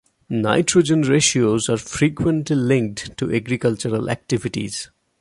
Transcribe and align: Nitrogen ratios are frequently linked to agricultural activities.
Nitrogen 0.31 1.03
ratios 1.03 1.69
are 1.69 1.77
frequently 1.77 2.55
linked 2.55 3.15
to 3.19 3.31
agricultural 3.31 4.09
activities. 4.09 4.89